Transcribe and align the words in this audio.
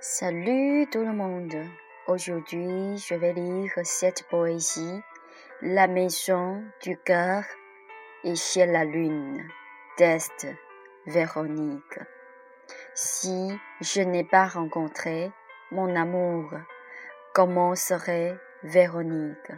Salut 0.00 0.86
tout 0.92 1.00
le 1.00 1.12
monde. 1.12 1.56
Aujourd'hui, 2.06 2.98
je 2.98 3.14
vais 3.14 3.32
lire 3.32 3.72
cette 3.82 4.28
poésie, 4.28 5.00
La 5.62 5.86
maison 5.86 6.62
du 6.82 6.98
cœur 6.98 7.44
et 8.22 8.36
chez 8.36 8.66
la 8.66 8.84
lune, 8.84 9.48
d'Est 9.96 10.48
Véronique. 11.06 11.98
Si 12.94 13.58
je 13.80 14.02
n'ai 14.02 14.22
pas 14.22 14.44
rencontré 14.44 15.32
mon 15.70 15.96
amour, 15.96 16.50
comment 17.32 17.74
serait 17.74 18.36
Véronique? 18.64 19.52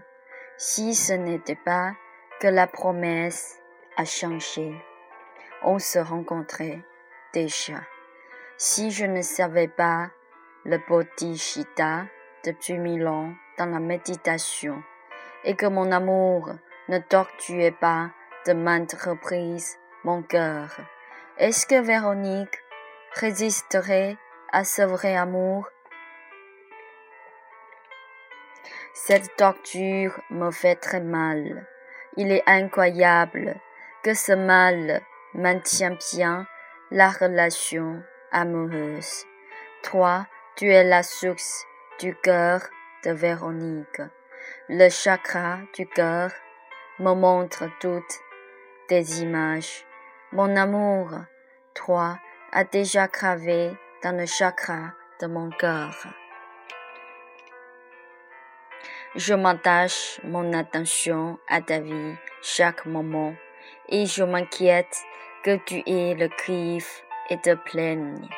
Si 0.57 0.95
ce 0.95 1.15
n'était 1.15 1.57
pas 1.57 1.95
que 2.41 2.47
la 2.47 2.69
promesse 2.69 3.59
a 3.97 4.05
changé 4.05 4.73
On 5.65 5.81
se 5.81 5.99
rencontrait 5.99 6.81
déjà. 7.35 7.81
Si 8.57 8.93
je 8.93 9.05
ne 9.05 9.23
savais 9.23 9.69
pas 9.69 10.11
le 10.65 10.79
bodhisattva 10.89 12.07
depuis 12.45 12.79
mille 12.79 13.07
ans 13.07 13.33
dans 13.59 13.67
la 13.67 13.81
méditation 13.81 14.83
et 15.45 15.55
que 15.55 15.67
mon 15.67 15.93
amour 15.93 16.51
ne 16.89 16.99
tortuait 16.99 17.73
pas 17.73 18.11
de 18.47 18.53
maintes 18.53 18.95
reprises 18.95 19.79
mon 20.05 20.23
cœur, 20.23 20.77
est-ce 21.39 21.67
que 21.67 21.81
Véronique 21.81 22.59
résisterait 23.15 24.17
à 24.53 24.65
ce 24.65 24.83
vrai 24.83 25.17
amour? 25.17 25.69
Cette 28.95 29.37
torture 29.37 30.21
me 30.31 30.51
fait 30.51 30.75
très 30.75 31.01
mal. 31.01 31.67
Il 32.17 32.33
est 32.33 32.43
incroyable 32.47 33.55
que 34.03 34.15
ce 34.15 34.33
mal 34.33 35.03
maintient 35.35 35.97
bien 36.13 36.47
la 36.91 37.09
relation 37.09 38.03
amoureuse. 38.33 39.25
Toi, 39.83 40.27
tu 40.59 40.73
es 40.73 40.83
la 40.83 41.05
source 41.05 41.67
du 42.01 42.17
cœur 42.17 42.61
de 43.05 43.13
Véronique. 43.13 44.03
Le 44.69 44.89
chakra 44.89 45.59
du 45.73 45.87
cœur 45.87 46.33
me 46.99 47.15
montre 47.15 47.71
toutes 47.79 48.19
tes 48.89 49.05
images. 49.21 49.87
Mon 50.33 50.57
amour, 50.57 51.11
toi, 51.75 52.19
a 52.51 52.65
déjà 52.65 53.07
gravé 53.07 53.71
dans 54.03 54.19
le 54.19 54.27
chakra 54.27 54.95
de 55.21 55.29
mon 55.29 55.49
cœur. 55.51 55.95
Je 59.15 59.35
m'attache 59.35 60.21
mon 60.25 60.53
attention 60.55 61.39
à 61.49 61.61
ta 61.61 61.79
vie 61.79 62.17
chaque 62.43 62.85
moment 62.85 63.33
et 63.89 64.07
je 64.07 64.25
m'inquiète 64.25 65.05
que 65.45 65.55
tu 65.55 65.85
aies 65.87 66.17
le 66.17 66.27
griffe 66.27 67.05
et 67.31 67.39
te 67.41 67.55
plaignes, 67.55 68.29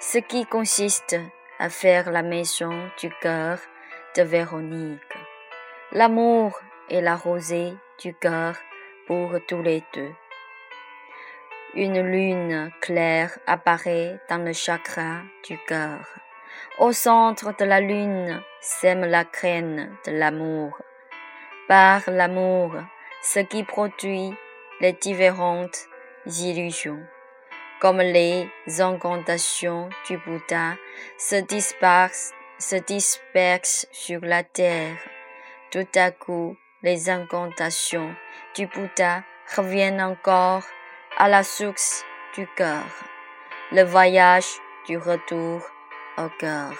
ce 0.00 0.18
qui 0.18 0.44
consiste 0.44 1.16
à 1.58 1.68
faire 1.68 2.10
la 2.10 2.22
maison 2.22 2.88
du 3.00 3.10
cœur 3.20 3.58
de 4.16 4.22
Véronique. 4.22 5.18
L'amour 5.92 6.60
est 6.88 7.00
la 7.00 7.16
rosée 7.16 7.74
du 8.00 8.14
cœur 8.14 8.54
pour 9.06 9.34
tous 9.48 9.62
les 9.62 9.82
deux. 9.94 10.12
Une 11.74 12.00
lune 12.00 12.70
claire 12.80 13.38
apparaît 13.46 14.20
dans 14.28 14.44
le 14.44 14.52
chakra 14.52 15.22
du 15.44 15.58
cœur. 15.66 16.00
Au 16.78 16.92
centre 16.92 17.54
de 17.56 17.64
la 17.64 17.80
lune 17.80 18.40
sème 18.60 19.04
la 19.04 19.24
graine 19.24 19.96
de 20.06 20.12
l'amour. 20.12 20.78
Par 21.66 22.02
l'amour, 22.08 22.74
ce 23.22 23.40
qui 23.40 23.64
produit 23.64 24.32
les 24.80 24.92
différentes 24.92 25.86
illusions, 26.26 27.02
comme 27.80 27.98
les 27.98 28.48
incantations 28.80 29.88
du 30.06 30.18
Bouddha 30.18 30.74
se 31.16 31.36
dispersent, 31.36 32.32
se 32.58 32.76
dispersent 32.76 33.86
sur 33.92 34.20
la 34.22 34.42
terre. 34.42 34.96
Tout 35.70 35.86
à 35.94 36.10
coup, 36.10 36.56
les 36.82 37.08
incantations 37.08 38.14
du 38.56 38.66
Bouddha 38.66 39.22
reviennent 39.56 40.02
encore 40.02 40.64
à 41.16 41.28
la 41.28 41.42
source 41.42 42.04
du 42.34 42.46
cœur. 42.56 42.84
Le 43.72 43.82
voyage 43.82 44.48
du 44.86 44.96
retour 44.96 45.60
au 46.16 46.28
cœur. 46.38 46.72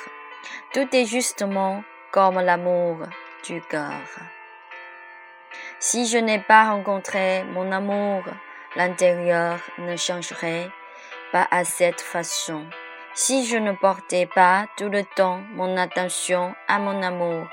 Tout 0.72 0.88
est 0.92 1.04
justement 1.04 1.84
comme 2.10 2.40
l'amour 2.40 2.98
du 3.44 3.60
cœur. 3.62 4.00
Si 5.78 6.06
je 6.06 6.18
n'ai 6.18 6.40
pas 6.40 6.70
rencontré 6.70 7.44
mon 7.44 7.70
amour, 7.70 8.22
l'intérieur 8.76 9.58
ne 9.78 9.96
changerait 9.96 10.70
pas 11.32 11.46
à 11.50 11.64
cette 11.64 12.00
façon. 12.00 12.64
Si 13.14 13.46
je 13.46 13.56
ne 13.56 13.72
portais 13.72 14.26
pas 14.26 14.66
tout 14.76 14.88
le 14.88 15.02
temps 15.16 15.40
mon 15.54 15.76
attention 15.76 16.54
à 16.68 16.78
mon 16.78 17.02
amour, 17.02 17.46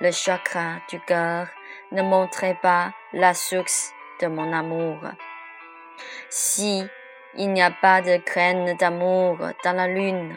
le 0.00 0.10
chakra 0.10 0.76
du 0.88 0.98
cœur 1.00 1.48
ne 1.90 2.02
montrait 2.02 2.58
pas 2.62 2.92
la 3.12 3.34
source 3.34 3.92
de 4.20 4.26
mon 4.26 4.52
amour. 4.52 4.98
Si 6.30 6.84
il 7.34 7.52
n'y 7.52 7.62
a 7.62 7.70
pas 7.70 8.00
de 8.00 8.16
graine 8.24 8.76
d'amour 8.76 9.38
dans 9.64 9.72
la 9.72 9.86
lune, 9.86 10.36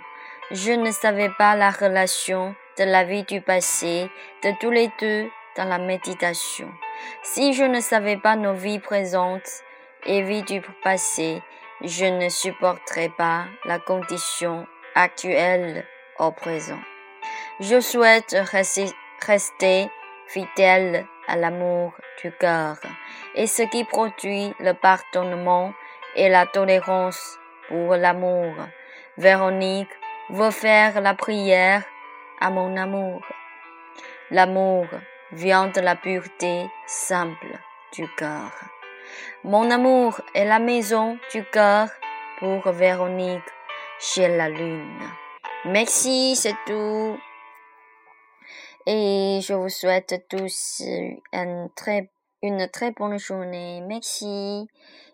je 0.51 0.71
ne 0.71 0.91
savais 0.91 1.29
pas 1.37 1.55
la 1.55 1.71
relation 1.71 2.55
de 2.77 2.83
la 2.83 3.03
vie 3.03 3.23
du 3.23 3.41
passé 3.41 4.09
de 4.43 4.51
tous 4.59 4.71
les 4.71 4.89
deux 4.99 5.29
dans 5.57 5.65
la 5.65 5.77
méditation. 5.77 6.69
Si 7.23 7.53
je 7.53 7.63
ne 7.63 7.79
savais 7.79 8.17
pas 8.17 8.35
nos 8.35 8.53
vies 8.53 8.79
présentes 8.79 9.63
et 10.05 10.21
vie 10.21 10.43
du 10.43 10.61
passé, 10.83 11.41
je 11.81 12.05
ne 12.05 12.29
supporterais 12.29 13.09
pas 13.09 13.45
la 13.65 13.79
condition 13.79 14.67
actuelle 14.95 15.85
au 16.19 16.31
présent. 16.31 16.79
Je 17.59 17.79
souhaite 17.79 18.35
rester 19.25 19.89
fidèle 20.27 21.05
à 21.27 21.35
l'amour 21.35 21.93
du 22.21 22.31
cœur 22.31 22.77
et 23.35 23.47
ce 23.47 23.63
qui 23.63 23.83
produit 23.83 24.53
le 24.59 24.73
pardonnement 24.73 25.73
et 26.15 26.29
la 26.29 26.45
tolérance 26.45 27.37
pour 27.67 27.95
l'amour. 27.95 28.53
Véronique 29.17 29.89
veut 30.29 30.51
faire 30.51 31.01
la 31.01 31.13
prière 31.13 31.83
à 32.39 32.49
mon 32.49 32.75
amour. 32.77 33.21
L'amour 34.31 34.87
vient 35.31 35.67
de 35.67 35.81
la 35.81 35.95
pureté 35.95 36.65
simple 36.85 37.59
du 37.93 38.07
cœur. 38.17 38.51
Mon 39.43 39.69
amour 39.71 40.19
est 40.33 40.45
la 40.45 40.59
maison 40.59 41.17
du 41.31 41.43
cœur 41.45 41.89
pour 42.39 42.71
Véronique 42.71 43.43
chez 43.99 44.27
la 44.27 44.49
lune. 44.49 44.99
Merci, 45.65 46.35
c'est 46.35 46.55
tout. 46.65 47.17
Et 48.85 49.39
je 49.41 49.53
vous 49.53 49.69
souhaite 49.69 50.25
tous 50.29 50.81
une 50.83 51.69
très, 51.75 52.91
bonne 52.91 53.17
journée. 53.17 53.81
Merci. 53.81 54.67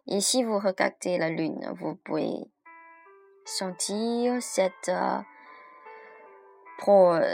Et 0.08 0.20
si 0.20 0.44
vous 0.44 0.60
regardez 0.60 1.18
la 1.18 1.30
lune, 1.30 1.74
vous 1.80 1.96
pouvez 1.96 2.34
sentir 3.46 4.42
cette, 4.42 4.92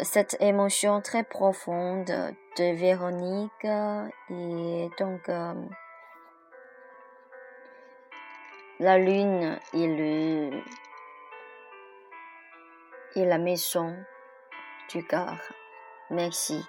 cette 0.04 0.38
émotion 0.40 1.02
très 1.02 1.24
profonde 1.24 2.06
de 2.58 2.74
Véronique 2.76 3.66
et 4.30 4.90
donc 5.00 5.30
euh, 5.30 5.54
la 8.80 8.98
lune 8.98 9.60
et 9.74 9.88
le 9.88 10.52
et 13.16 13.26
la 13.26 13.38
maison 13.38 13.96
du 14.90 15.04
cœur. 15.04 15.38
Merci. 16.12 16.64